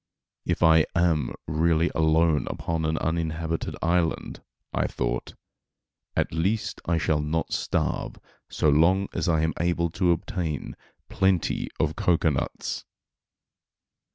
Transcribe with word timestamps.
"If 0.47 0.63
I 0.63 0.85
am 0.95 1.35
really 1.47 1.91
alone 1.93 2.47
upon 2.49 2.85
an 2.85 2.97
uninhabited 2.97 3.75
island," 3.83 4.41
I 4.73 4.87
thought, 4.87 5.35
"at 6.15 6.33
least 6.33 6.81
I 6.87 6.97
shall 6.97 7.21
not 7.21 7.53
starve 7.53 8.15
so 8.49 8.67
long 8.69 9.09
as 9.13 9.29
I 9.29 9.41
am 9.43 9.53
able 9.59 9.91
to 9.91 10.11
obtain 10.11 10.75
plenty 11.07 11.67
of 11.79 11.95
cocoanuts." 11.95 12.83